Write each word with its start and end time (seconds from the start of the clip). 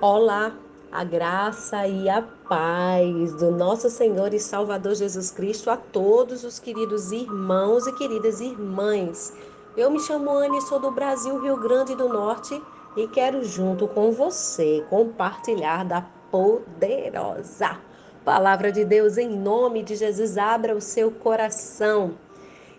Olá, 0.00 0.54
a 0.92 1.02
graça 1.02 1.84
e 1.88 2.08
a 2.08 2.22
paz 2.22 3.34
do 3.34 3.50
nosso 3.50 3.90
Senhor 3.90 4.32
e 4.32 4.38
Salvador 4.38 4.94
Jesus 4.94 5.32
Cristo 5.32 5.70
a 5.70 5.76
todos 5.76 6.44
os 6.44 6.60
queridos 6.60 7.10
irmãos 7.10 7.84
e 7.84 7.92
queridas 7.92 8.40
irmãs. 8.40 9.32
Eu 9.76 9.90
me 9.90 9.98
chamo 9.98 10.30
Anne, 10.30 10.62
sou 10.62 10.78
do 10.78 10.92
Brasil, 10.92 11.40
Rio 11.40 11.56
Grande 11.56 11.96
do 11.96 12.08
Norte 12.08 12.62
e 12.96 13.08
quero, 13.08 13.42
junto 13.42 13.88
com 13.88 14.12
você, 14.12 14.86
compartilhar 14.88 15.84
da 15.84 16.02
poderosa 16.30 17.76
palavra 18.24 18.70
de 18.70 18.84
Deus 18.84 19.18
em 19.18 19.28
nome 19.28 19.82
de 19.82 19.96
Jesus. 19.96 20.38
Abra 20.38 20.76
o 20.76 20.80
seu 20.80 21.10
coração. 21.10 22.12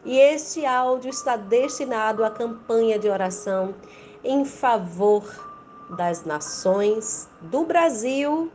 E 0.05 0.17
este 0.17 0.65
áudio 0.65 1.09
está 1.09 1.35
destinado 1.35 2.23
à 2.23 2.29
campanha 2.29 2.97
de 2.97 3.09
oração 3.09 3.75
em 4.23 4.45
favor 4.45 5.48
das 5.89 6.25
nações, 6.25 7.27
do 7.41 7.65
Brasil 7.65 8.51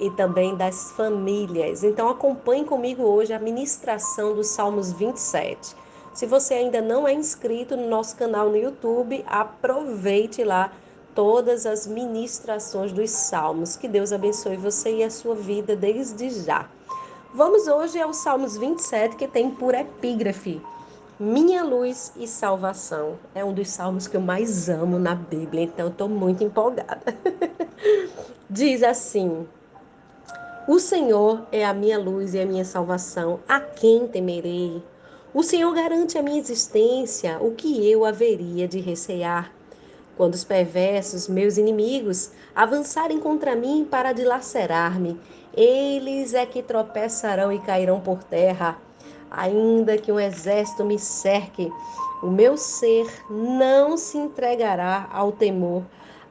e 0.00 0.10
também 0.10 0.56
das 0.56 0.92
famílias. 0.92 1.84
Então 1.84 2.08
acompanhe 2.08 2.64
comigo 2.64 3.02
hoje 3.02 3.32
a 3.32 3.38
ministração 3.38 4.34
dos 4.34 4.48
Salmos 4.48 4.92
27. 4.92 5.76
Se 6.12 6.26
você 6.26 6.54
ainda 6.54 6.80
não 6.80 7.06
é 7.06 7.12
inscrito 7.12 7.76
no 7.76 7.88
nosso 7.88 8.16
canal 8.16 8.48
no 8.48 8.56
YouTube, 8.56 9.24
aproveite 9.28 10.42
lá 10.42 10.72
todas 11.14 11.66
as 11.66 11.86
ministrações 11.86 12.92
dos 12.92 13.10
Salmos. 13.10 13.76
Que 13.76 13.86
Deus 13.86 14.12
abençoe 14.12 14.56
você 14.56 14.96
e 14.96 15.04
a 15.04 15.10
sua 15.10 15.34
vida 15.34 15.76
desde 15.76 16.30
já. 16.30 16.68
Vamos 17.32 17.68
hoje 17.68 18.00
ao 18.00 18.12
Salmos 18.12 18.56
27, 18.56 19.14
que 19.14 19.28
tem 19.28 19.50
por 19.50 19.72
epígrafe 19.72 20.60
minha 21.20 21.62
luz 21.62 22.14
e 22.16 22.26
salvação. 22.26 23.18
É 23.34 23.44
um 23.44 23.52
dos 23.52 23.68
salmos 23.68 24.08
que 24.08 24.16
eu 24.16 24.22
mais 24.22 24.70
amo 24.70 24.98
na 24.98 25.14
Bíblia, 25.14 25.64
então 25.64 25.88
estou 25.88 26.08
muito 26.08 26.42
empolgada. 26.42 27.14
Diz 28.48 28.82
assim: 28.82 29.46
O 30.66 30.78
Senhor 30.78 31.46
é 31.52 31.66
a 31.66 31.74
minha 31.74 31.98
luz 31.98 32.32
e 32.32 32.40
a 32.40 32.46
minha 32.46 32.64
salvação, 32.64 33.40
a 33.46 33.60
quem 33.60 34.08
temerei? 34.08 34.82
O 35.34 35.42
Senhor 35.42 35.72
garante 35.74 36.16
a 36.16 36.22
minha 36.22 36.40
existência, 36.40 37.36
o 37.38 37.52
que 37.52 37.88
eu 37.88 38.06
haveria 38.06 38.66
de 38.66 38.80
recear? 38.80 39.52
Quando 40.16 40.34
os 40.34 40.42
perversos, 40.42 41.28
meus 41.28 41.58
inimigos, 41.58 42.32
avançarem 42.54 43.20
contra 43.20 43.54
mim 43.54 43.86
para 43.88 44.12
dilacerar-me, 44.12 45.20
eles 45.54 46.32
é 46.32 46.46
que 46.46 46.62
tropeçarão 46.62 47.52
e 47.52 47.60
cairão 47.60 48.00
por 48.00 48.24
terra 48.24 48.78
Ainda 49.30 49.96
que 49.96 50.10
um 50.10 50.18
exército 50.18 50.84
me 50.84 50.98
cerque, 50.98 51.72
o 52.20 52.26
meu 52.26 52.56
ser 52.56 53.06
não 53.30 53.96
se 53.96 54.18
entregará 54.18 55.08
ao 55.12 55.30
temor. 55.30 55.84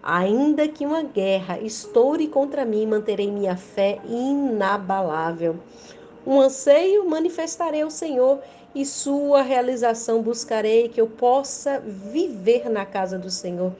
Ainda 0.04 0.68
que 0.68 0.86
uma 0.86 1.02
guerra 1.02 1.60
estoure 1.60 2.28
contra 2.28 2.66
mim, 2.66 2.86
manterei 2.86 3.32
minha 3.32 3.56
fé 3.56 4.00
inabalável. 4.06 5.56
Um 6.28 6.42
anseio 6.42 7.10
manifestarei 7.10 7.82
ao 7.82 7.90
Senhor 7.90 8.40
e 8.76 8.86
sua 8.86 9.42
realização 9.42 10.22
buscarei 10.22 10.90
que 10.90 11.00
eu 11.00 11.08
possa 11.08 11.80
viver 11.80 12.70
na 12.70 12.86
casa 12.86 13.18
do 13.18 13.30
Senhor 13.30 13.74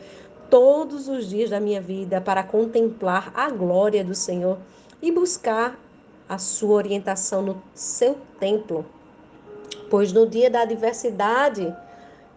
todos 0.50 1.08
os 1.10 1.30
dias 1.30 1.50
da 1.50 1.60
minha 1.60 1.82
vida 1.82 2.22
para 2.22 2.42
contemplar 2.42 3.32
a 3.36 3.50
glória 3.50 4.04
do 4.04 4.16
Senhor 4.16 4.58
e 5.02 5.12
buscar 5.12 5.78
a 6.28 6.38
sua 6.38 6.76
orientação 6.76 7.42
no 7.42 7.62
seu 7.76 8.18
templo 8.40 8.86
pois 9.90 10.14
no 10.14 10.28
dia 10.28 10.50
da 10.50 10.62
adversidade 10.62 11.76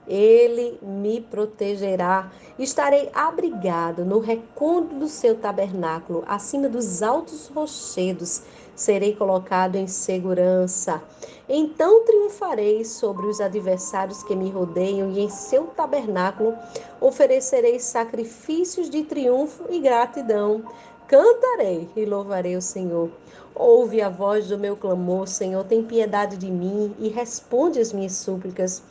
ele 0.06 0.78
me 0.82 1.20
protegerá. 1.20 2.30
Estarei 2.58 3.08
abrigado 3.14 4.04
no 4.04 4.18
recôndito 4.18 4.96
do 4.96 5.08
seu 5.08 5.36
tabernáculo, 5.36 6.24
acima 6.26 6.68
dos 6.68 7.02
altos 7.02 7.48
rochedos. 7.48 8.42
Serei 8.74 9.14
colocado 9.14 9.76
em 9.76 9.86
segurança. 9.86 11.02
Então 11.48 12.04
triunfarei 12.04 12.84
sobre 12.84 13.26
os 13.26 13.40
adversários 13.40 14.22
que 14.22 14.34
me 14.34 14.50
rodeiam, 14.50 15.10
e 15.10 15.20
em 15.20 15.28
seu 15.28 15.64
tabernáculo 15.66 16.54
oferecerei 17.00 17.78
sacrifícios 17.78 18.88
de 18.88 19.02
triunfo 19.02 19.64
e 19.68 19.78
gratidão. 19.78 20.64
Cantarei 21.12 21.90
e 21.94 22.06
louvarei 22.06 22.56
o 22.56 22.62
Senhor. 22.62 23.10
Ouve 23.54 24.00
a 24.00 24.08
voz 24.08 24.48
do 24.48 24.56
meu 24.58 24.74
clamor, 24.74 25.28
Senhor, 25.28 25.62
tem 25.62 25.82
piedade 25.82 26.38
de 26.38 26.50
mim 26.50 26.96
e 26.98 27.10
responde 27.10 27.78
as 27.78 27.92
minhas 27.92 28.12
súplicas. 28.12 28.82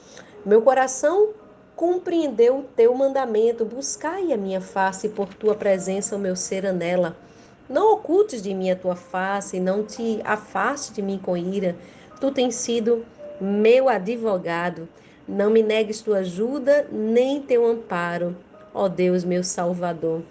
Meu 0.45 0.61
coração 0.61 1.29
compreendeu 1.75 2.59
o 2.59 2.63
teu 2.75 2.93
mandamento, 2.93 3.65
buscai 3.65 4.31
a 4.31 4.37
minha 4.37 4.61
face 4.61 5.09
por 5.09 5.33
tua 5.33 5.55
presença, 5.55 6.15
o 6.15 6.19
meu 6.19 6.35
ser 6.35 6.63
anela. 6.63 7.17
Não 7.67 7.91
ocultes 7.91 8.39
de 8.39 8.53
mim 8.53 8.69
a 8.69 8.75
tua 8.75 8.95
face, 8.95 9.59
não 9.59 9.83
te 9.83 10.21
afaste 10.23 10.93
de 10.93 11.01
mim 11.01 11.17
com 11.17 11.35
ira. 11.35 11.75
Tu 12.19 12.29
tens 12.29 12.53
sido 12.53 13.03
meu 13.41 13.89
advogado. 13.89 14.87
Não 15.27 15.49
me 15.49 15.63
negues 15.63 16.01
tua 16.01 16.19
ajuda, 16.19 16.87
nem 16.91 17.41
teu 17.41 17.65
amparo, 17.65 18.37
ó 18.75 18.87
Deus, 18.87 19.23
meu 19.23 19.43
Salvador. 19.43 20.21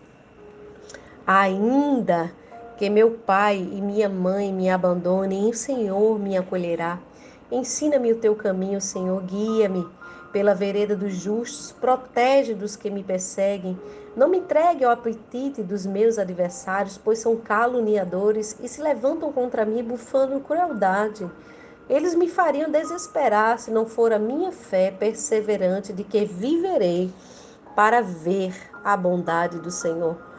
Ainda 1.33 2.33
que 2.77 2.91
meu 2.91 3.13
pai 3.13 3.59
e 3.59 3.81
minha 3.81 4.09
mãe 4.09 4.53
me 4.53 4.69
abandonem, 4.69 5.49
o 5.49 5.55
Senhor 5.55 6.19
me 6.19 6.37
acolherá. 6.37 6.99
Ensina-me 7.53 8.11
o 8.11 8.17
teu 8.17 8.35
caminho, 8.35 8.81
Senhor, 8.81 9.23
guia-me 9.23 9.87
pela 10.33 10.57
vereda 10.57 10.97
dos 10.97 11.15
justos, 11.15 11.71
protege 11.71 12.53
dos 12.53 12.75
que 12.75 12.91
me 12.91 13.05
perseguem. 13.05 13.79
Não 14.17 14.29
me 14.29 14.39
entregue 14.39 14.85
ao 14.85 14.91
apetite 14.91 15.63
dos 15.63 15.87
meus 15.87 16.19
adversários, 16.19 16.99
pois 16.99 17.21
são 17.21 17.37
caluniadores 17.37 18.59
e 18.61 18.67
se 18.67 18.83
levantam 18.83 19.33
contra 19.33 19.65
mim 19.65 19.85
bufando 19.85 20.41
crueldade. 20.41 21.31
Eles 21.89 22.17
me 22.17 22.27
fariam 22.27 22.69
desesperar 22.69 23.57
se 23.61 23.71
não 23.71 23.87
for 23.87 24.13
a 24.13 24.19
minha 24.19 24.51
fé 24.51 24.91
perseverante 24.91 25.93
de 25.93 26.03
que 26.03 26.25
viverei 26.25 27.15
para 27.77 28.01
ver 28.01 28.53
a 28.83 28.97
bondade 28.97 29.61
do 29.61 29.71
Senhor. 29.71 30.30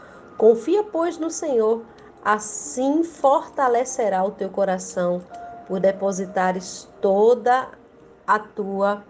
Confia, 0.41 0.83
pois, 0.83 1.19
no 1.19 1.29
Senhor 1.29 1.83
Assim 2.23 3.03
fortalecerá 3.03 4.23
o 4.23 4.31
teu 4.31 4.49
coração 4.49 5.21
por 5.67 5.79
depositares 5.79 6.87
toda 6.99 7.69
a 8.25 8.39
tua 8.39 9.03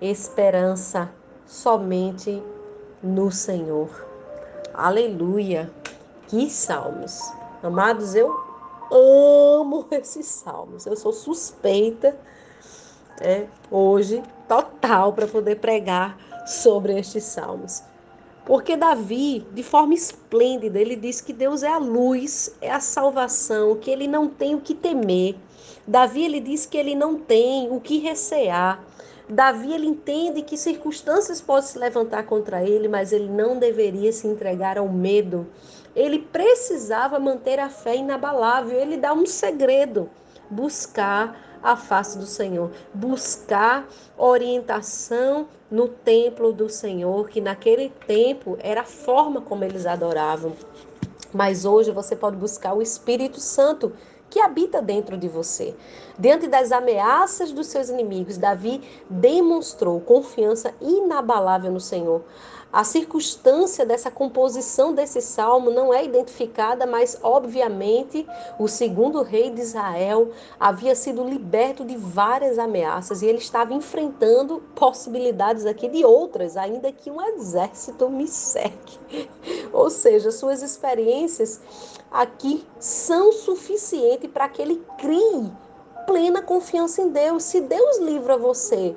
esperança 0.00 1.10
somente 1.46 2.42
no 3.02 3.30
Senhor. 3.30 3.88
Aleluia! 4.72 5.70
Que 6.28 6.48
salmos! 6.48 7.20
Amados, 7.62 8.14
eu 8.14 8.34
amo 8.90 9.86
esses 9.92 10.26
salmos. 10.26 10.86
Eu 10.86 10.96
sou 10.96 11.12
suspeita 11.12 12.16
é, 13.20 13.46
hoje 13.70 14.22
total 14.48 15.12
para 15.12 15.26
poder 15.26 15.60
pregar 15.60 16.16
sobre 16.46 16.98
estes 16.98 17.24
salmos. 17.24 17.82
Porque 18.44 18.76
Davi, 18.76 19.46
de 19.52 19.62
forma 19.62 19.94
esplêndida, 19.94 20.78
ele 20.80 20.96
diz 20.96 21.20
que 21.20 21.32
Deus 21.32 21.62
é 21.62 21.68
a 21.68 21.78
luz, 21.78 22.54
é 22.60 22.70
a 22.70 22.80
salvação, 22.80 23.76
que 23.76 23.90
ele 23.90 24.08
não 24.08 24.28
tem 24.28 24.54
o 24.54 24.60
que 24.60 24.74
temer. 24.74 25.36
Davi 25.86 26.24
ele 26.24 26.40
diz 26.40 26.66
que 26.66 26.76
ele 26.76 26.94
não 26.94 27.16
tem 27.16 27.70
o 27.70 27.80
que 27.80 27.98
recear. 27.98 28.84
Davi 29.28 29.72
ele 29.72 29.86
entende 29.86 30.42
que 30.42 30.56
circunstâncias 30.56 31.40
podem 31.40 31.68
se 31.68 31.78
levantar 31.78 32.24
contra 32.24 32.62
ele, 32.62 32.88
mas 32.88 33.12
ele 33.12 33.28
não 33.28 33.58
deveria 33.58 34.12
se 34.12 34.26
entregar 34.26 34.76
ao 34.76 34.88
medo. 34.88 35.46
Ele 35.94 36.18
precisava 36.18 37.18
manter 37.20 37.60
a 37.60 37.68
fé 37.68 37.96
inabalável. 37.96 38.78
Ele 38.78 38.96
dá 38.96 39.12
um 39.12 39.24
segredo: 39.24 40.10
buscar 40.50 41.51
a 41.62 41.76
face 41.76 42.18
do 42.18 42.26
Senhor, 42.26 42.70
buscar 42.92 43.86
orientação 44.16 45.48
no 45.70 45.88
templo 45.88 46.52
do 46.52 46.68
Senhor, 46.68 47.28
que 47.28 47.40
naquele 47.40 47.90
tempo 48.06 48.58
era 48.60 48.82
a 48.82 48.84
forma 48.84 49.40
como 49.40 49.64
eles 49.64 49.86
adoravam. 49.86 50.54
Mas 51.32 51.64
hoje 51.64 51.90
você 51.90 52.14
pode 52.14 52.36
buscar 52.36 52.74
o 52.74 52.82
Espírito 52.82 53.40
Santo 53.40 53.92
que 54.28 54.40
habita 54.40 54.80
dentro 54.80 55.16
de 55.16 55.28
você. 55.28 55.74
Diante 56.18 56.46
das 56.46 56.72
ameaças 56.72 57.52
dos 57.52 57.68
seus 57.68 57.88
inimigos, 57.88 58.36
Davi 58.36 58.82
demonstrou 59.08 60.00
confiança 60.00 60.74
inabalável 60.80 61.72
no 61.72 61.80
Senhor. 61.80 62.22
A 62.72 62.84
circunstância 62.84 63.84
dessa 63.84 64.10
composição 64.10 64.94
desse 64.94 65.20
salmo 65.20 65.70
não 65.70 65.92
é 65.92 66.02
identificada, 66.02 66.86
mas 66.86 67.18
obviamente 67.22 68.26
o 68.58 68.66
segundo 68.66 69.20
rei 69.20 69.50
de 69.50 69.60
Israel 69.60 70.30
havia 70.58 70.94
sido 70.94 71.22
liberto 71.22 71.84
de 71.84 71.98
várias 71.98 72.58
ameaças 72.58 73.20
e 73.20 73.26
ele 73.26 73.36
estava 73.36 73.74
enfrentando 73.74 74.62
possibilidades 74.74 75.66
aqui 75.66 75.86
de 75.86 76.02
outras, 76.02 76.56
ainda 76.56 76.90
que 76.90 77.10
um 77.10 77.20
exército 77.20 78.08
me 78.08 78.26
cerque. 78.26 78.98
Ou 79.70 79.90
seja, 79.90 80.30
suas 80.30 80.62
experiências 80.62 81.60
aqui 82.10 82.66
são 82.78 83.32
suficientes 83.32 84.30
para 84.30 84.48
que 84.48 84.62
ele 84.62 84.82
crie 84.96 85.52
plena 86.06 86.42
confiança 86.42 87.02
em 87.02 87.10
Deus. 87.10 87.44
Se 87.44 87.60
Deus 87.60 87.98
livra 87.98 88.36
você 88.36 88.94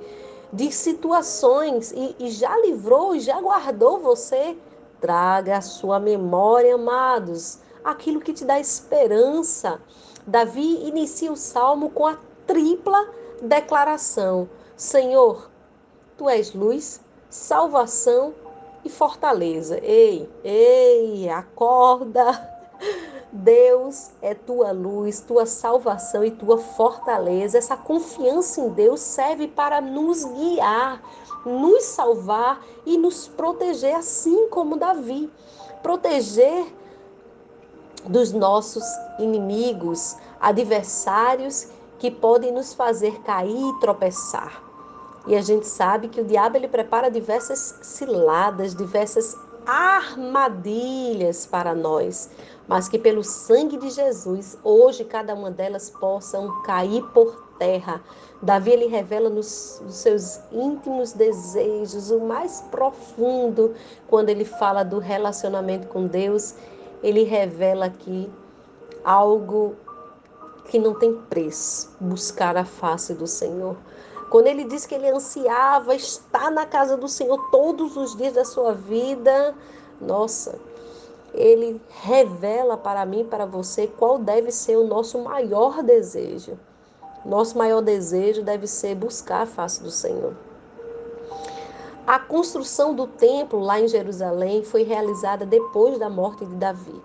de 0.51 0.71
situações 0.71 1.91
e, 1.91 2.15
e 2.19 2.31
já 2.31 2.57
livrou 2.59 3.15
e 3.15 3.19
já 3.19 3.39
guardou 3.41 3.99
você, 3.99 4.57
traga 5.01 5.57
à 5.57 5.61
sua 5.61 5.99
memória, 5.99 6.75
amados, 6.75 7.59
aquilo 7.83 8.21
que 8.21 8.33
te 8.33 8.45
dá 8.45 8.59
esperança. 8.59 9.79
Davi 10.25 10.87
inicia 10.87 11.31
o 11.31 11.35
salmo 11.35 11.89
com 11.89 12.07
a 12.07 12.17
tripla 12.47 13.07
declaração: 13.41 14.49
Senhor, 14.75 15.49
tu 16.17 16.29
és 16.29 16.53
luz, 16.53 17.01
salvação 17.29 18.33
e 18.83 18.89
fortaleza. 18.89 19.79
Ei, 19.83 20.29
ei, 20.43 21.29
acorda! 21.29 22.55
Deus 23.35 24.11
é 24.21 24.33
tua 24.33 24.71
luz, 24.71 25.19
tua 25.19 25.45
salvação 25.45 26.23
e 26.23 26.31
tua 26.31 26.57
fortaleza. 26.57 27.57
Essa 27.57 27.75
confiança 27.75 28.61
em 28.61 28.69
Deus 28.69 29.01
serve 29.01 29.45
para 29.45 29.81
nos 29.81 30.23
guiar, 30.23 31.01
nos 31.45 31.83
salvar 31.83 32.63
e 32.85 32.97
nos 32.97 33.27
proteger, 33.27 33.93
assim 33.93 34.47
como 34.47 34.77
Davi. 34.77 35.29
Proteger 35.83 36.65
dos 38.05 38.31
nossos 38.31 38.85
inimigos, 39.19 40.15
adversários 40.39 41.67
que 41.99 42.09
podem 42.09 42.53
nos 42.53 42.73
fazer 42.73 43.21
cair 43.23 43.69
e 43.69 43.79
tropeçar. 43.81 44.63
E 45.27 45.35
a 45.35 45.41
gente 45.41 45.67
sabe 45.67 46.07
que 46.07 46.21
o 46.21 46.25
diabo 46.25 46.55
ele 46.55 46.69
prepara 46.69 47.11
diversas 47.11 47.79
ciladas, 47.81 48.73
diversas 48.73 49.35
armadilhas 49.65 51.45
para 51.45 51.73
nós, 51.73 52.29
mas 52.67 52.87
que 52.87 52.99
pelo 52.99 53.23
sangue 53.23 53.77
de 53.77 53.89
Jesus, 53.89 54.57
hoje 54.63 55.03
cada 55.03 55.33
uma 55.33 55.51
delas 55.51 55.89
possam 55.89 56.61
cair 56.63 57.03
por 57.13 57.45
terra. 57.57 58.01
Davi 58.41 58.71
ele 58.71 58.87
revela 58.87 59.29
nos, 59.29 59.81
nos, 59.83 59.95
seus 59.95 60.39
íntimos 60.51 61.13
desejos, 61.13 62.11
o 62.11 62.19
mais 62.19 62.61
profundo, 62.69 63.73
quando 64.07 64.29
ele 64.29 64.45
fala 64.45 64.83
do 64.83 64.99
relacionamento 64.99 65.87
com 65.87 66.05
Deus, 66.05 66.55
ele 67.01 67.23
revela 67.23 67.85
aqui 67.85 68.29
algo 69.03 69.75
que 70.69 70.79
não 70.79 70.93
tem 70.95 71.13
preço, 71.13 71.95
buscar 71.99 72.57
a 72.57 72.65
face 72.65 73.13
do 73.13 73.27
Senhor. 73.27 73.77
Quando 74.29 74.47
ele 74.47 74.63
diz 74.63 74.85
que 74.85 74.95
ele 74.95 75.09
ansiava 75.09 75.95
estar 75.95 76.51
na 76.51 76.65
casa 76.65 76.97
do 76.97 77.07
Senhor 77.07 77.49
todos 77.51 77.95
os 77.95 78.15
dias 78.15 78.33
da 78.33 78.43
sua 78.43 78.73
vida, 78.73 79.53
nossa, 80.01 80.59
ele 81.33 81.81
revela 82.01 82.77
para 82.77 83.05
mim, 83.05 83.25
para 83.25 83.45
você, 83.45 83.87
qual 83.87 84.17
deve 84.17 84.51
ser 84.51 84.77
o 84.77 84.87
nosso 84.87 85.19
maior 85.19 85.83
desejo. 85.83 86.57
Nosso 87.25 87.57
maior 87.57 87.81
desejo 87.81 88.43
deve 88.43 88.67
ser 88.67 88.95
buscar 88.95 89.41
a 89.41 89.45
face 89.45 89.81
do 89.81 89.91
Senhor. 89.91 90.33
A 92.05 92.19
construção 92.19 92.93
do 92.93 93.07
templo 93.07 93.59
lá 93.59 93.79
em 93.79 93.87
Jerusalém 93.87 94.63
foi 94.63 94.83
realizada 94.83 95.43
depois 95.43 95.97
da 95.97 96.07
morte 96.07 96.45
de 96.45 96.55
Davi. 96.55 97.01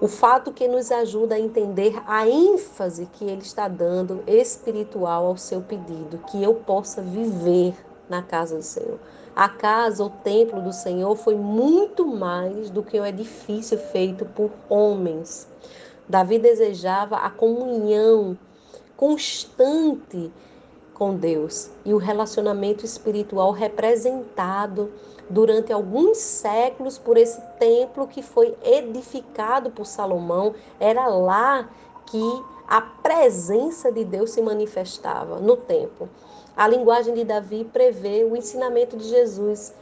O 0.00 0.08
fato 0.08 0.52
que 0.52 0.66
nos 0.66 0.90
ajuda 0.90 1.36
a 1.36 1.40
entender 1.40 2.02
a 2.06 2.28
ênfase 2.28 3.06
que 3.12 3.24
ele 3.24 3.42
está 3.42 3.68
dando 3.68 4.22
espiritual 4.26 5.26
ao 5.26 5.36
seu 5.36 5.60
pedido, 5.60 6.18
que 6.30 6.42
eu 6.42 6.54
possa 6.54 7.00
viver 7.00 7.74
na 8.08 8.22
casa 8.22 8.56
do 8.56 8.62
Senhor. 8.62 8.98
A 9.34 9.48
casa, 9.48 10.04
o 10.04 10.10
templo 10.10 10.60
do 10.60 10.72
Senhor 10.72 11.16
foi 11.16 11.34
muito 11.34 12.06
mais 12.06 12.68
do 12.68 12.82
que 12.82 13.00
um 13.00 13.06
edifício 13.06 13.78
feito 13.78 14.26
por 14.26 14.50
homens. 14.68 15.48
Davi 16.08 16.38
desejava 16.38 17.16
a 17.16 17.30
comunhão 17.30 18.36
constante 18.96 20.30
com 20.92 21.16
Deus 21.16 21.70
e 21.84 21.94
o 21.94 21.96
relacionamento 21.96 22.84
espiritual 22.84 23.50
representado 23.50 24.92
durante 25.32 25.72
alguns 25.72 26.18
séculos 26.18 26.98
por 26.98 27.16
esse 27.16 27.40
templo 27.58 28.06
que 28.06 28.22
foi 28.22 28.54
edificado 28.62 29.70
por 29.70 29.86
Salomão. 29.86 30.54
Era 30.78 31.06
lá 31.06 31.70
que 32.04 32.22
a 32.68 32.82
presença 32.82 33.90
de 33.90 34.04
Deus 34.04 34.30
se 34.30 34.42
manifestava 34.42 35.40
no 35.40 35.56
templo. 35.56 36.08
A 36.54 36.68
linguagem 36.68 37.14
de 37.14 37.24
Davi 37.24 37.64
prevê 37.64 38.24
o 38.24 38.36
ensinamento 38.36 38.94
de 38.94 39.04
Jesus, 39.08 39.74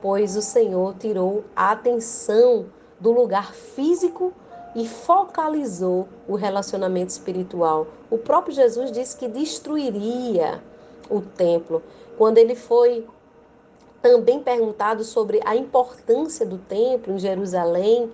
pois 0.00 0.36
o 0.36 0.42
Senhor 0.42 0.94
tirou 0.94 1.44
a 1.56 1.72
atenção 1.72 2.66
do 3.00 3.10
lugar 3.10 3.52
físico 3.52 4.32
e 4.76 4.86
focalizou 4.86 6.06
o 6.28 6.36
relacionamento 6.36 7.10
espiritual. 7.10 7.88
O 8.08 8.16
próprio 8.16 8.54
Jesus 8.54 8.92
disse 8.92 9.16
que 9.16 9.26
destruiria 9.26 10.62
o 11.10 11.20
templo. 11.20 11.82
Quando 12.16 12.38
ele 12.38 12.54
foi 12.54 13.04
também 14.02 14.40
perguntado 14.40 15.04
sobre 15.04 15.40
a 15.44 15.56
importância 15.56 16.44
do 16.44 16.58
templo 16.58 17.14
em 17.14 17.18
Jerusalém, 17.18 18.10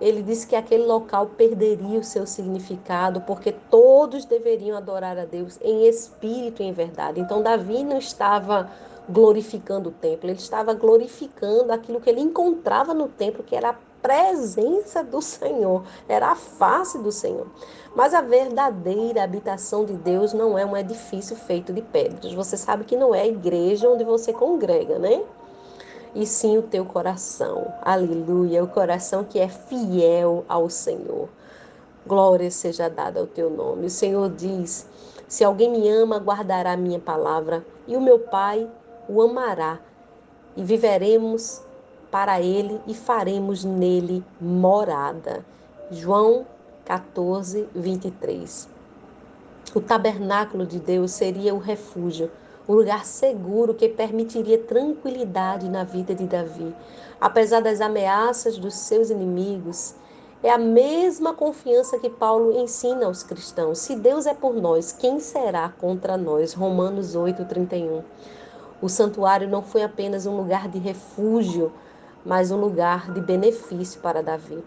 ele 0.00 0.22
disse 0.22 0.46
que 0.46 0.56
aquele 0.56 0.84
local 0.84 1.26
perderia 1.36 1.98
o 1.98 2.04
seu 2.04 2.26
significado, 2.26 3.20
porque 3.22 3.52
todos 3.52 4.24
deveriam 4.24 4.76
adorar 4.76 5.18
a 5.18 5.24
Deus 5.24 5.58
em 5.60 5.86
espírito 5.86 6.62
e 6.62 6.66
em 6.66 6.72
verdade. 6.72 7.20
Então, 7.20 7.42
Davi 7.42 7.82
não 7.82 7.98
estava 7.98 8.70
glorificando 9.08 9.88
o 9.88 9.92
templo, 9.92 10.28
ele 10.28 10.38
estava 10.38 10.74
glorificando 10.74 11.72
aquilo 11.72 12.00
que 12.00 12.08
ele 12.10 12.20
encontrava 12.20 12.94
no 12.94 13.08
templo, 13.08 13.42
que 13.42 13.56
era 13.56 13.70
a 13.70 13.74
presença 14.02 15.02
do 15.02 15.20
Senhor, 15.20 15.82
era 16.08 16.30
a 16.30 16.34
face 16.34 16.98
do 16.98 17.10
Senhor. 17.10 17.46
Mas 17.94 18.14
a 18.14 18.20
verdadeira 18.20 19.24
habitação 19.24 19.84
de 19.84 19.92
Deus 19.92 20.32
não 20.32 20.58
é 20.58 20.64
um 20.64 20.76
edifício 20.76 21.34
feito 21.34 21.72
de 21.72 21.82
pedras. 21.82 22.32
Você 22.32 22.56
sabe 22.56 22.84
que 22.84 22.96
não 22.96 23.14
é 23.14 23.22
a 23.22 23.26
igreja 23.26 23.88
onde 23.88 24.04
você 24.04 24.32
congrega, 24.32 24.98
né? 24.98 25.22
E 26.14 26.26
sim 26.26 26.56
o 26.56 26.62
teu 26.62 26.84
coração. 26.84 27.72
Aleluia, 27.82 28.62
o 28.62 28.68
coração 28.68 29.24
que 29.24 29.38
é 29.38 29.48
fiel 29.48 30.44
ao 30.48 30.70
Senhor. 30.70 31.28
Glória 32.06 32.50
seja 32.50 32.88
dada 32.88 33.20
ao 33.20 33.26
teu 33.26 33.50
nome. 33.50 33.86
O 33.86 33.90
Senhor 33.90 34.30
diz: 34.30 34.86
Se 35.26 35.44
alguém 35.44 35.70
me 35.70 35.88
ama, 35.88 36.18
guardará 36.18 36.72
a 36.72 36.76
minha 36.76 36.98
palavra, 36.98 37.64
e 37.86 37.96
o 37.96 38.00
meu 38.00 38.18
Pai 38.18 38.68
o 39.08 39.20
amará, 39.20 39.78
e 40.56 40.62
viveremos 40.62 41.62
para 42.10 42.40
ele 42.40 42.80
e 42.86 42.94
faremos 42.94 43.64
nele 43.64 44.24
morada. 44.40 45.44
João 45.90 46.46
14, 46.84 47.68
23. 47.74 48.68
O 49.74 49.80
tabernáculo 49.80 50.64
de 50.64 50.78
Deus 50.78 51.12
seria 51.12 51.54
o 51.54 51.58
refúgio, 51.58 52.30
o 52.66 52.74
lugar 52.74 53.04
seguro 53.04 53.74
que 53.74 53.88
permitiria 53.88 54.58
tranquilidade 54.58 55.68
na 55.68 55.84
vida 55.84 56.14
de 56.14 56.24
Davi. 56.24 56.74
Apesar 57.20 57.60
das 57.60 57.80
ameaças 57.80 58.56
dos 58.58 58.74
seus 58.74 59.10
inimigos, 59.10 59.94
é 60.42 60.50
a 60.50 60.58
mesma 60.58 61.34
confiança 61.34 61.98
que 61.98 62.08
Paulo 62.08 62.52
ensina 62.52 63.06
aos 63.06 63.22
cristãos. 63.22 63.78
Se 63.78 63.96
Deus 63.96 64.24
é 64.24 64.32
por 64.32 64.54
nós, 64.54 64.92
quem 64.92 65.18
será 65.18 65.68
contra 65.68 66.16
nós? 66.16 66.52
Romanos 66.52 67.16
8, 67.16 67.44
31. 67.44 68.02
O 68.80 68.88
santuário 68.88 69.48
não 69.48 69.62
foi 69.62 69.82
apenas 69.82 70.26
um 70.26 70.36
lugar 70.36 70.68
de 70.68 70.78
refúgio, 70.78 71.72
mas 72.24 72.50
um 72.50 72.56
lugar 72.56 73.12
de 73.12 73.20
benefício 73.20 74.00
para 74.00 74.22
Davi 74.22 74.62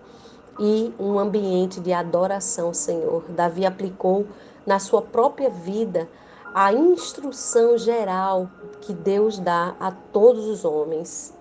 e 0.59 0.93
um 0.99 1.17
ambiente 1.17 1.79
de 1.79 1.93
adoração 1.93 2.73
Senhor. 2.73 3.23
Davi 3.29 3.65
aplicou 3.65 4.27
na 4.65 4.79
sua 4.79 5.01
própria 5.01 5.49
vida 5.49 6.07
a 6.53 6.73
instrução 6.73 7.77
geral 7.77 8.49
que 8.81 8.93
Deus 8.93 9.39
dá 9.39 9.75
a 9.79 9.91
todos 9.91 10.45
os 10.45 10.65
homens: 10.65 11.33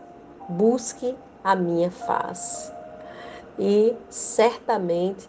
busque 0.49 1.17
a 1.43 1.55
minha 1.55 1.91
face. 1.91 2.73
E 3.59 3.95
certamente 4.09 5.29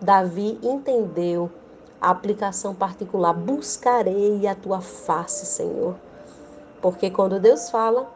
Davi 0.00 0.58
entendeu 0.62 1.50
a 2.00 2.10
aplicação 2.10 2.74
particular: 2.74 3.32
buscarei 3.32 4.46
a 4.46 4.54
tua 4.54 4.80
face, 4.80 5.46
Senhor. 5.46 5.94
Porque 6.80 7.10
quando 7.10 7.40
Deus 7.40 7.70
fala, 7.70 8.08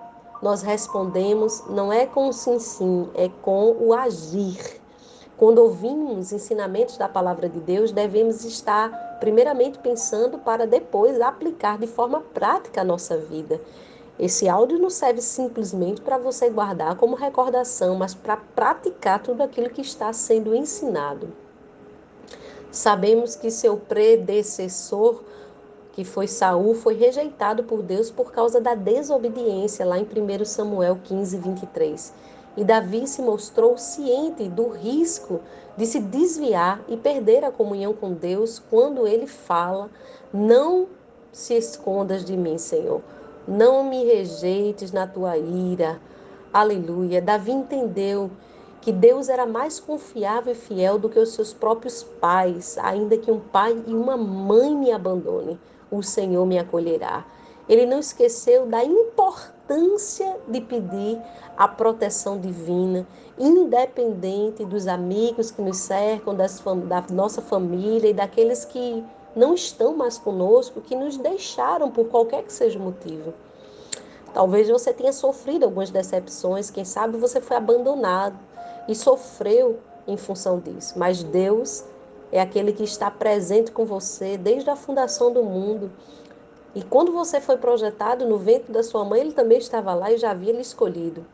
nós 0.42 0.60
respondemos 0.60 1.62
não 1.68 1.92
é 1.92 2.04
com 2.04 2.28
o 2.28 2.32
sim 2.32 2.58
sim, 2.58 3.08
é 3.14 3.30
com 3.40 3.76
o 3.78 3.94
agir. 3.94 4.82
Quando 5.36 5.58
ouvimos 5.58 6.32
ensinamentos 6.32 6.98
da 6.98 7.08
palavra 7.08 7.48
de 7.48 7.60
Deus, 7.60 7.92
devemos 7.92 8.44
estar 8.44 9.18
primeiramente 9.20 9.78
pensando 9.78 10.38
para 10.38 10.66
depois 10.66 11.20
aplicar 11.20 11.78
de 11.78 11.86
forma 11.86 12.20
prática 12.34 12.80
a 12.80 12.84
nossa 12.84 13.16
vida. 13.16 13.60
Esse 14.18 14.48
áudio 14.48 14.78
não 14.78 14.90
serve 14.90 15.20
simplesmente 15.22 16.00
para 16.00 16.18
você 16.18 16.50
guardar 16.50 16.96
como 16.96 17.16
recordação, 17.16 17.96
mas 17.96 18.14
para 18.14 18.36
praticar 18.36 19.22
tudo 19.22 19.42
aquilo 19.42 19.70
que 19.70 19.80
está 19.80 20.12
sendo 20.12 20.54
ensinado. 20.54 21.32
Sabemos 22.70 23.34
que 23.34 23.50
seu 23.50 23.76
predecessor 23.76 25.22
que 25.92 26.04
foi 26.04 26.26
Saul, 26.26 26.74
foi 26.74 26.94
rejeitado 26.94 27.64
por 27.64 27.82
Deus 27.82 28.10
por 28.10 28.32
causa 28.32 28.60
da 28.60 28.74
desobediência, 28.74 29.84
lá 29.84 29.98
em 29.98 30.04
1 30.04 30.44
Samuel 30.44 30.98
15, 31.04 31.36
23. 31.36 32.14
E 32.56 32.64
Davi 32.64 33.06
se 33.06 33.22
mostrou 33.22 33.78
ciente 33.78 34.48
do 34.48 34.68
risco 34.68 35.40
de 35.76 35.86
se 35.86 36.00
desviar 36.00 36.82
e 36.88 36.96
perder 36.96 37.44
a 37.44 37.50
comunhão 37.50 37.94
com 37.94 38.12
Deus 38.12 38.58
quando 38.58 39.06
ele 39.06 39.26
fala: 39.26 39.90
Não 40.32 40.86
se 41.32 41.54
escondas 41.54 42.24
de 42.24 42.36
mim, 42.36 42.58
Senhor. 42.58 43.00
Não 43.48 43.84
me 43.84 44.04
rejeites 44.04 44.92
na 44.92 45.06
tua 45.06 45.36
ira. 45.36 46.00
Aleluia. 46.52 47.20
Davi 47.22 47.52
entendeu 47.52 48.30
que 48.82 48.92
Deus 48.92 49.28
era 49.28 49.46
mais 49.46 49.80
confiável 49.80 50.52
e 50.52 50.56
fiel 50.56 50.98
do 50.98 51.08
que 51.08 51.18
os 51.18 51.30
seus 51.30 51.52
próprios 51.52 52.02
pais, 52.02 52.76
ainda 52.78 53.16
que 53.16 53.30
um 53.30 53.38
pai 53.38 53.80
e 53.86 53.94
uma 53.94 54.16
mãe 54.16 54.76
me 54.76 54.90
abandonem, 54.90 55.58
o 55.92 56.02
Senhor 56.02 56.44
me 56.46 56.58
acolherá. 56.58 57.24
Ele 57.68 57.86
não 57.86 58.00
esqueceu 58.00 58.66
da 58.66 58.82
importância 58.84 60.36
de 60.48 60.60
pedir 60.60 61.20
a 61.56 61.68
proteção 61.68 62.38
divina, 62.38 63.06
independente 63.38 64.64
dos 64.64 64.88
amigos 64.88 65.50
que 65.50 65.62
nos 65.62 65.76
cercam, 65.76 66.34
das, 66.34 66.60
da 66.88 67.04
nossa 67.10 67.40
família 67.40 68.10
e 68.10 68.14
daqueles 68.14 68.64
que 68.64 69.04
não 69.36 69.54
estão 69.54 69.96
mais 69.96 70.18
conosco, 70.18 70.80
que 70.80 70.96
nos 70.96 71.16
deixaram 71.16 71.90
por 71.90 72.08
qualquer 72.08 72.42
que 72.42 72.52
seja 72.52 72.78
o 72.78 72.82
motivo. 72.82 73.32
Talvez 74.34 74.68
você 74.68 74.92
tenha 74.92 75.12
sofrido 75.12 75.64
algumas 75.64 75.90
decepções, 75.90 76.70
quem 76.70 76.84
sabe 76.84 77.18
você 77.18 77.40
foi 77.40 77.56
abandonado 77.56 78.38
e 78.88 78.94
sofreu 78.94 79.78
em 80.06 80.16
função 80.16 80.58
disso. 80.58 80.98
Mas 80.98 81.22
Deus 81.22 81.84
é 82.32 82.40
aquele 82.40 82.72
que 82.72 82.82
está 82.82 83.10
presente 83.10 83.70
com 83.70 83.84
você 83.84 84.38
desde 84.38 84.70
a 84.70 84.74
fundação 84.74 85.30
do 85.30 85.42
mundo. 85.42 85.92
E 86.74 86.82
quando 86.82 87.12
você 87.12 87.38
foi 87.42 87.58
projetado 87.58 88.26
no 88.26 88.38
ventre 88.38 88.72
da 88.72 88.82
sua 88.82 89.04
mãe, 89.04 89.20
ele 89.20 89.32
também 89.32 89.58
estava 89.58 89.92
lá 89.92 90.10
e 90.10 90.16
já 90.16 90.30
havia 90.30 90.54
lhe 90.54 90.62
escolhido. 90.62 91.24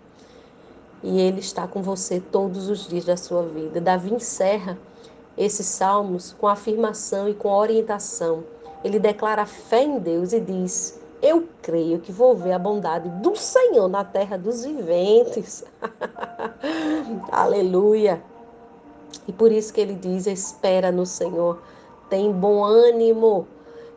E 1.01 1.21
ele 1.21 1.39
está 1.39 1.69
com 1.69 1.81
você 1.81 2.19
todos 2.19 2.69
os 2.69 2.89
dias 2.89 3.05
da 3.05 3.17
sua 3.17 3.45
vida. 3.45 3.81
Davi 3.81 4.13
encerra 4.13 4.77
esses 5.37 5.67
salmos 5.67 6.33
com 6.33 6.49
afirmação 6.49 7.29
e 7.29 7.35
com 7.35 7.49
orientação. 7.49 8.43
Ele 8.83 8.99
declara 8.99 9.47
fé 9.47 9.85
em 9.85 10.01
Deus 10.01 10.33
e 10.33 10.41
diz: 10.41 11.01
Eu 11.23 11.47
creio 11.63 12.01
que 12.01 12.11
vou 12.11 12.35
ver 12.35 12.51
a 12.51 12.59
bondade 12.59 13.09
do 13.09 13.37
Senhor 13.37 13.87
na 13.87 14.05
terra 14.05 14.37
dos 14.37 14.65
viventes. 14.65 15.65
Aleluia. 17.31 18.21
E 19.29 19.33
por 19.33 19.53
isso 19.53 19.73
que 19.73 19.81
ele 19.81 19.95
diz: 19.95 20.27
Espera 20.27 20.91
no 20.91 21.05
Senhor, 21.05 21.61
tem 22.09 22.33
bom 22.33 22.65
ânimo 22.65 23.47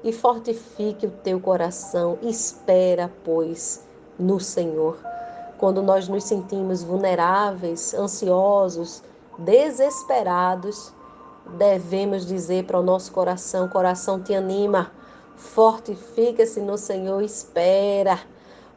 e 0.03 0.11
fortifique 0.11 1.07
o 1.07 1.11
teu 1.11 1.39
coração. 1.39 2.19
Espera, 2.21 3.09
pois, 3.23 3.87
no 4.19 4.39
Senhor. 4.41 4.97
Quando 5.57 5.81
nós 5.81 6.07
nos 6.09 6.25
sentimos 6.25 6.83
vulneráveis, 6.83 7.93
ansiosos, 7.93 9.01
desesperados, 9.37 10.91
devemos 11.57 12.25
dizer 12.25 12.65
para 12.65 12.79
o 12.79 12.83
nosso 12.83 13.13
coração: 13.13 13.69
coração 13.69 14.21
te 14.21 14.33
anima, 14.33 14.91
fortifica-se 15.37 16.59
no 16.59 16.77
Senhor, 16.77 17.21
espera. 17.21 18.19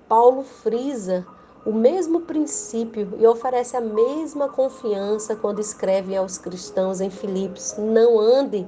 Paulo 0.08 0.44
frisa 0.44 1.26
o 1.64 1.72
mesmo 1.72 2.20
princípio 2.20 3.14
e 3.18 3.26
oferece 3.26 3.76
a 3.76 3.80
mesma 3.80 4.48
confiança 4.48 5.34
quando 5.34 5.60
escreve 5.60 6.14
aos 6.16 6.36
cristãos 6.36 7.00
em 7.00 7.10
Filipos: 7.10 7.76
não 7.78 8.18
ande 8.18 8.66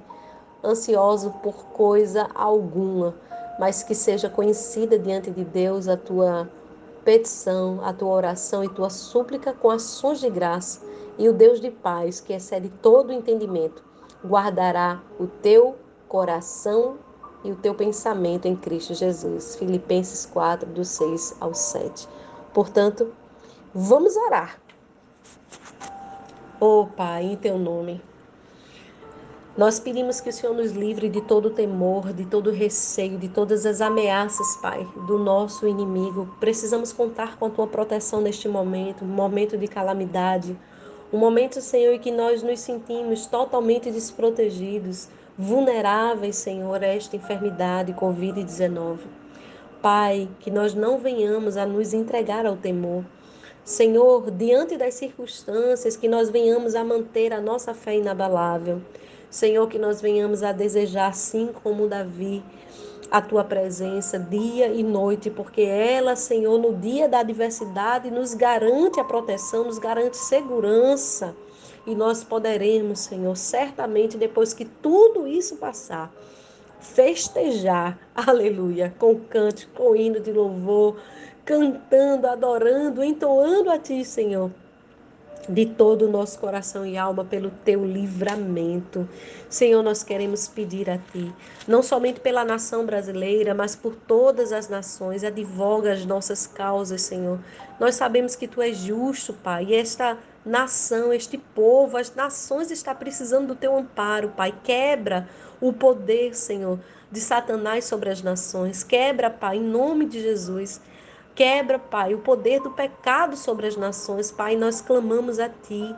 ansioso 0.65 1.31
por 1.43 1.67
coisa 1.67 2.29
alguma, 2.35 3.15
mas 3.59 3.83
que 3.83 3.95
seja 3.95 4.31
conhecida 4.31 4.99
diante 4.99 5.31
de 5.31 5.45
Deus 5.45 5.89
a 5.89 5.97
tua 5.97 6.49
petição, 7.05 7.81
a 7.83 7.93
tua 7.93 8.13
oração 8.15 8.65
e 8.65 8.69
tua 8.69 8.91
súplica 8.91 9.53
com 9.53 9.71
ações 9.71 10.21
de 10.21 10.31
graça. 10.31 10.81
E 11.19 11.29
o 11.29 11.33
Deus 11.33 11.61
de 11.61 11.71
paz, 11.71 12.21
que 12.21 12.35
excede 12.35 12.69
todo 12.83 13.13
entendimento, 13.13 13.83
guardará 14.23 15.01
o 15.19 15.27
teu 15.27 15.77
coração 16.09 16.97
e 17.43 17.51
o 17.51 17.57
teu 17.57 17.75
pensamento 17.75 18.47
em 18.47 18.57
Cristo 18.57 18.93
Jesus. 18.93 19.57
Filipenses 19.57 20.27
4, 20.27 20.69
do 20.69 20.85
6 20.85 21.37
ao 21.41 21.55
7. 21.55 22.07
Portanto, 22.57 23.13
vamos 23.75 24.17
orar. 24.17 24.59
Oh 26.59 26.87
Pai, 26.87 27.25
em 27.25 27.37
teu 27.37 27.59
nome. 27.59 28.01
Nós 29.59 29.79
pedimos 29.79 30.23
que 30.23 30.31
o 30.31 30.33
Senhor 30.33 30.55
nos 30.55 30.73
livre 30.73 31.11
de 31.11 31.21
todo 31.21 31.51
temor, 31.51 32.15
de 32.15 32.25
todo 32.25 32.51
receio, 32.51 33.19
de 33.19 33.29
todas 33.29 33.67
as 33.67 33.83
ameaças, 33.83 34.57
Pai, 34.57 34.89
do 35.07 35.19
nosso 35.19 35.69
inimigo. 35.69 36.35
Precisamos 36.41 36.95
contar 36.95 37.37
com 37.37 37.45
a 37.45 37.51
tua 37.51 37.67
proteção 37.67 38.23
neste 38.23 38.49
momento, 38.49 39.05
momento 39.05 39.59
de 39.59 39.69
calamidade, 39.69 40.59
um 41.13 41.19
momento, 41.19 41.61
Senhor, 41.61 41.93
em 41.93 41.99
que 41.99 42.11
nós 42.11 42.43
nos 42.43 42.61
sentimos 42.61 43.27
totalmente 43.27 43.91
desprotegidos, 43.91 45.11
vulneráveis, 45.37 46.37
Senhor, 46.37 46.83
a 46.83 46.87
esta 46.87 47.17
enfermidade 47.17 47.93
Covid-19. 47.93 49.26
Pai, 49.89 50.29
que 50.41 50.51
nós 50.51 50.75
não 50.75 50.99
venhamos 50.99 51.57
a 51.57 51.65
nos 51.65 51.95
entregar 51.95 52.45
ao 52.45 52.57
temor. 52.57 53.05
Senhor, 53.65 54.33
diante 54.33 54.77
das 54.77 54.95
circunstâncias, 54.95 55.97
que 55.97 56.09
nós 56.09 56.29
venhamos 56.29 56.75
a 56.75 56.83
manter 56.83 57.33
a 57.33 57.41
nossa 57.41 57.73
fé 57.73 57.95
inabalável. 57.95 58.83
Senhor, 59.31 59.69
que 59.69 59.79
nós 59.79 60.01
venhamos 60.01 60.43
a 60.43 60.51
desejar, 60.51 61.11
assim 61.11 61.51
como 61.63 61.87
Davi, 61.87 62.43
a 63.13 63.21
tua 63.23 63.45
presença 63.45 64.19
dia 64.19 64.67
e 64.67 64.83
noite, 64.83 65.31
porque 65.31 65.63
ela, 65.63 66.17
Senhor, 66.17 66.59
no 66.59 66.75
dia 66.75 67.09
da 67.09 67.21
adversidade, 67.21 68.11
nos 68.11 68.35
garante 68.35 68.99
a 68.99 69.05
proteção, 69.05 69.67
nos 69.67 69.79
garante 69.79 70.17
segurança. 70.17 71.33
E 71.87 71.95
nós 71.95 72.25
poderemos, 72.25 72.99
Senhor, 72.99 73.37
certamente 73.37 74.17
depois 74.17 74.53
que 74.53 74.65
tudo 74.65 75.29
isso 75.29 75.59
passar, 75.59 76.13
festejar, 76.81 77.99
aleluia, 78.15 78.95
com 78.99 79.19
cântico, 79.19 79.73
com 79.75 79.97
hino 79.97 80.21
de 80.21 80.33
louvor, 80.33 80.97
cantando, 81.45 82.27
adorando, 82.27 83.03
entoando 83.03 83.71
a 83.71 83.79
Ti, 83.79 84.05
Senhor 84.05 84.51
de 85.49 85.67
todo 85.67 86.07
o 86.07 86.11
nosso 86.11 86.39
coração 86.39 86.85
e 86.85 86.97
alma 86.97 87.25
pelo 87.25 87.51
teu 87.65 87.85
livramento. 87.85 89.09
Senhor, 89.49 89.83
nós 89.83 90.03
queremos 90.03 90.49
pedir 90.49 90.91
a 90.91 90.99
ti, 90.99 91.33
não 91.67 91.83
somente 91.83 92.21
pela 92.21 92.45
nação 92.45 92.85
brasileira, 92.85 93.55
mas 93.55 93.77
por 93.77 93.95
todas 93.95 94.53
as 94.53 94.69
nações, 94.69 95.23
advoga 95.23 95.93
as 95.93 96.05
nossas 96.05 96.47
causas, 96.47 97.03
Senhor. 97.03 97.39
Nós 97.79 97.95
sabemos 97.95 98.35
que 98.35 98.49
tu 98.49 98.61
és 98.61 98.77
justo, 98.77 99.33
Pai, 99.33 99.67
e 99.69 99.75
esta 99.75 100.19
nação, 100.45 101.13
este 101.13 101.39
povo, 101.39 101.97
as 101.97 102.15
nações 102.15 102.71
está 102.71 102.95
precisando 102.95 103.49
do 103.49 103.55
teu 103.55 103.77
amparo, 103.77 104.33
Pai. 104.37 104.55
Quebra 104.65 105.29
o 105.61 105.73
poder, 105.73 106.35
Senhor, 106.35 106.79
de 107.11 107.21
Satanás 107.21 107.85
sobre 107.85 108.11
as 108.11 108.23
nações. 108.23 108.83
Quebra, 108.83 109.31
Pai, 109.31 109.57
em 109.57 109.63
nome 109.63 110.07
de 110.07 110.21
Jesus 110.21 110.81
Quebra, 111.37 111.79
Pai, 111.79 112.15
o 112.15 112.19
poder 112.19 112.61
do 112.61 112.71
pecado 112.71 113.37
sobre 113.37 113.67
as 113.67 113.77
nações. 113.77 114.31
Pai, 114.31 114.57
nós 114.57 114.81
clamamos 114.81 115.39
a 115.39 115.51
Ti. 115.51 115.95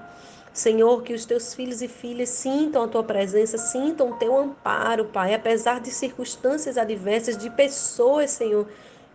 Senhor, 0.52 1.00
que 1.04 1.14
os 1.14 1.24
teus 1.24 1.54
filhos 1.54 1.80
e 1.80 1.86
filhas 1.86 2.30
sintam 2.30 2.82
a 2.82 2.88
tua 2.88 3.04
presença, 3.04 3.56
sintam 3.56 4.10
o 4.10 4.16
teu 4.16 4.36
amparo, 4.36 5.04
Pai, 5.04 5.32
apesar 5.32 5.80
de 5.80 5.92
circunstâncias 5.92 6.76
adversas, 6.76 7.38
de 7.38 7.48
pessoas, 7.50 8.32
Senhor, 8.32 8.66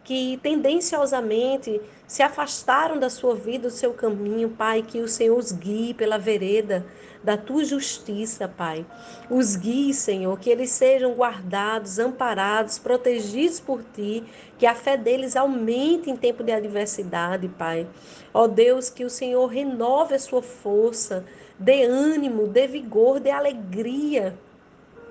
que 0.03 0.37
tendenciosamente 0.43 1.79
se 2.05 2.21
afastaram 2.21 2.99
da 2.99 3.09
sua 3.09 3.35
vida, 3.35 3.69
do 3.69 3.73
seu 3.73 3.93
caminho, 3.93 4.49
Pai, 4.49 4.83
que 4.83 4.99
o 4.99 5.07
Senhor 5.07 5.37
os 5.37 5.51
guie 5.51 5.93
pela 5.93 6.17
vereda 6.17 6.85
da 7.23 7.37
tua 7.37 7.63
justiça, 7.63 8.47
Pai. 8.47 8.85
Os 9.29 9.55
guie, 9.55 9.93
Senhor, 9.93 10.37
que 10.37 10.49
eles 10.49 10.71
sejam 10.71 11.13
guardados, 11.13 11.97
amparados, 11.97 12.77
protegidos 12.77 13.61
por 13.61 13.81
ti, 13.81 14.23
que 14.59 14.65
a 14.65 14.75
fé 14.75 14.97
deles 14.97 15.37
aumente 15.37 16.09
em 16.09 16.17
tempo 16.17 16.43
de 16.43 16.51
adversidade, 16.51 17.47
Pai. 17.47 17.87
Ó 18.33 18.45
Deus, 18.45 18.89
que 18.89 19.05
o 19.05 19.09
Senhor 19.09 19.47
renove 19.47 20.15
a 20.15 20.19
sua 20.19 20.41
força, 20.41 21.25
dê 21.57 21.83
ânimo, 21.83 22.45
dê 22.47 22.67
vigor, 22.67 23.21
dê 23.21 23.31
alegria 23.31 24.37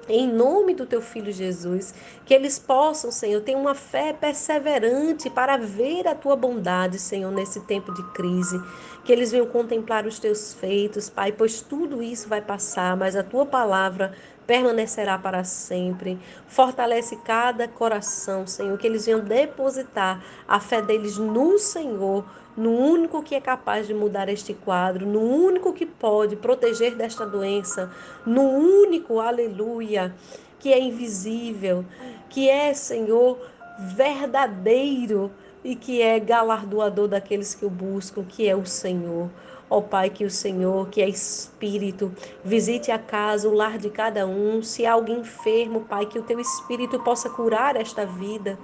em 0.08 0.26
nome 0.26 0.74
do 0.74 0.84
teu 0.84 1.00
filho 1.00 1.32
Jesus, 1.32 1.94
que 2.24 2.34
eles 2.34 2.58
possam, 2.58 3.10
Senhor, 3.10 3.40
ter 3.40 3.56
uma 3.56 3.74
fé 3.74 4.12
perseverante 4.12 5.30
para 5.30 5.56
ver 5.56 6.08
a 6.08 6.14
tua 6.14 6.34
bondade, 6.34 6.98
Senhor, 6.98 7.30
nesse 7.30 7.60
tempo 7.60 7.92
de 7.92 8.02
crise. 8.12 8.60
Que 9.04 9.12
eles 9.12 9.32
venham 9.32 9.46
contemplar 9.46 10.06
os 10.06 10.18
teus 10.18 10.54
feitos, 10.54 11.08
Pai, 11.08 11.32
pois 11.32 11.60
tudo 11.60 12.02
isso 12.02 12.28
vai 12.28 12.40
passar, 12.40 12.96
mas 12.96 13.16
a 13.16 13.22
tua 13.22 13.46
palavra 13.46 14.12
permanecerá 14.46 15.18
para 15.18 15.44
sempre. 15.44 16.18
Fortalece 16.46 17.16
cada 17.16 17.66
coração, 17.68 18.46
Senhor, 18.46 18.76
que 18.78 18.86
eles 18.86 19.06
venham 19.06 19.20
depositar 19.20 20.22
a 20.46 20.60
fé 20.60 20.82
deles 20.82 21.18
no 21.18 21.58
Senhor 21.58 22.24
no 22.56 22.70
único 22.70 23.22
que 23.22 23.34
é 23.34 23.40
capaz 23.40 23.86
de 23.86 23.94
mudar 23.94 24.28
este 24.28 24.52
quadro, 24.52 25.06
no 25.06 25.20
único 25.20 25.72
que 25.72 25.86
pode 25.86 26.36
proteger 26.36 26.94
desta 26.94 27.24
doença, 27.24 27.90
no 28.26 28.42
único, 28.42 29.20
aleluia, 29.20 30.14
que 30.58 30.72
é 30.72 30.78
invisível, 30.78 31.84
que 32.28 32.48
é, 32.48 32.74
Senhor, 32.74 33.38
verdadeiro 33.78 35.30
e 35.64 35.74
que 35.74 36.02
é 36.02 36.18
galardoador 36.18 37.08
daqueles 37.08 37.54
que 37.54 37.64
o 37.64 37.70
buscam, 37.70 38.24
que 38.24 38.48
é 38.48 38.54
o 38.54 38.66
Senhor. 38.66 39.30
Ó 39.72 39.80
Pai, 39.80 40.10
que 40.10 40.22
o 40.22 40.30
Senhor, 40.30 40.90
que 40.90 41.00
é 41.00 41.08
Espírito, 41.08 42.12
visite 42.44 42.90
a 42.90 42.98
casa, 42.98 43.48
o 43.48 43.54
lar 43.54 43.78
de 43.78 43.88
cada 43.88 44.26
um. 44.26 44.62
Se 44.62 44.84
há 44.84 44.92
alguém 44.92 45.20
enfermo, 45.20 45.80
Pai, 45.88 46.04
que 46.04 46.18
o 46.18 46.22
teu 46.22 46.38
Espírito 46.38 47.00
possa 47.00 47.30
curar 47.30 47.74
esta 47.74 48.04
vida, 48.04 48.58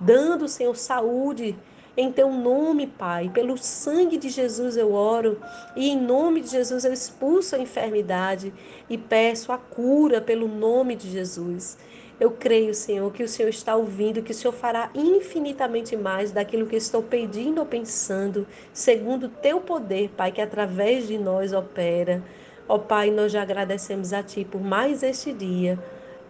dando, 0.00 0.48
Senhor, 0.48 0.74
saúde 0.74 1.54
Em 1.96 2.10
teu 2.10 2.32
nome, 2.32 2.86
Pai, 2.88 3.30
pelo 3.32 3.56
sangue 3.56 4.16
de 4.16 4.28
Jesus 4.28 4.76
eu 4.76 4.94
oro 4.94 5.38
e 5.76 5.90
em 5.90 6.00
nome 6.00 6.40
de 6.40 6.48
Jesus 6.48 6.84
eu 6.84 6.92
expulso 6.92 7.54
a 7.54 7.58
enfermidade 7.58 8.52
e 8.90 8.98
peço 8.98 9.52
a 9.52 9.58
cura 9.58 10.20
pelo 10.20 10.48
nome 10.48 10.96
de 10.96 11.08
Jesus. 11.08 11.78
Eu 12.18 12.30
creio, 12.30 12.72
Senhor, 12.74 13.12
que 13.12 13.24
o 13.24 13.28
Senhor 13.28 13.48
está 13.48 13.74
ouvindo, 13.74 14.22
que 14.22 14.30
o 14.30 14.34
Senhor 14.34 14.52
fará 14.52 14.88
infinitamente 14.94 15.96
mais 15.96 16.30
daquilo 16.30 16.66
que 16.66 16.76
estou 16.76 17.02
pedindo 17.02 17.58
ou 17.58 17.66
pensando, 17.66 18.46
segundo 18.72 19.26
o 19.26 19.28
teu 19.28 19.60
poder, 19.60 20.10
Pai, 20.16 20.30
que 20.30 20.40
através 20.40 21.08
de 21.08 21.18
nós 21.18 21.52
opera. 21.52 22.22
Ó 22.68 22.78
Pai, 22.78 23.10
nós 23.10 23.32
já 23.32 23.42
agradecemos 23.42 24.12
a 24.12 24.22
Ti 24.22 24.44
por 24.44 24.60
mais 24.60 25.02
este 25.02 25.32
dia, 25.32 25.78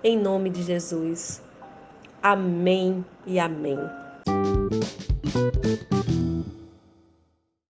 em 0.02 0.18
nome 0.18 0.48
de 0.48 0.62
Jesus. 0.62 1.42
Amém 2.22 3.04
e 3.26 3.38
amém. 3.38 3.78